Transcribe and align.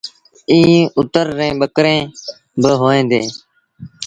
ائيٚݩ 0.51 0.91
اُتر 0.99 1.25
ريٚݩ 1.37 1.57
ٻڪريݩ 1.59 2.09
با 2.61 2.71
هوئين 2.79 3.05
ديٚݩ۔ 3.11 3.29